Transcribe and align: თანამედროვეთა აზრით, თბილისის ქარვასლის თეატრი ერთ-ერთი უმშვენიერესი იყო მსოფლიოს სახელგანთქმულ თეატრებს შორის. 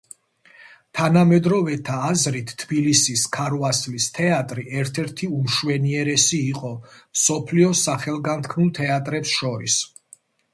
თანამედროვეთა 0.99 1.97
აზრით, 2.13 2.53
თბილისის 2.61 3.25
ქარვასლის 3.37 4.07
თეატრი 4.15 4.65
ერთ-ერთი 4.85 5.29
უმშვენიერესი 5.41 6.41
იყო 6.55 6.73
მსოფლიოს 6.81 7.85
სახელგანთქმულ 7.91 8.73
თეატრებს 8.81 9.37
შორის. 9.43 9.77